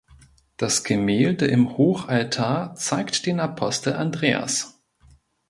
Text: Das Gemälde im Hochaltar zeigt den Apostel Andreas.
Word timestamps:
Das 0.57 0.83
Gemälde 0.83 1.45
im 1.45 1.77
Hochaltar 1.77 2.73
zeigt 2.73 3.27
den 3.27 3.39
Apostel 3.39 3.93
Andreas. 3.93 4.81